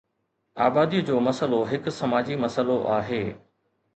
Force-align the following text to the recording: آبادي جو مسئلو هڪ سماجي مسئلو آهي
آبادي 0.67 1.01
جو 1.09 1.19
مسئلو 1.25 1.59
هڪ 1.73 1.93
سماجي 1.99 2.39
مسئلو 2.45 2.81
آهي 2.97 3.23